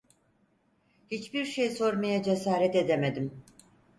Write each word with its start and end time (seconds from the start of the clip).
Hiçbir 1.11 1.45
şey 1.45 1.69
sormaya 1.69 2.23
cesaret 2.23 2.75
edemedim. 2.75 3.43